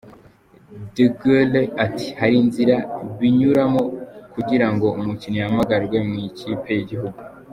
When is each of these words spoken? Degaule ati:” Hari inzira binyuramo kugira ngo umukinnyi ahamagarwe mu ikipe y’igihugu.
Degaule 0.95 1.61
ati:” 1.85 2.07
Hari 2.19 2.35
inzira 2.43 2.75
binyuramo 3.19 3.81
kugira 4.33 4.67
ngo 4.73 4.87
umukinnyi 4.99 5.39
ahamagarwe 5.45 5.97
mu 6.09 6.17
ikipe 6.27 6.69
y’igihugu. 6.75 7.19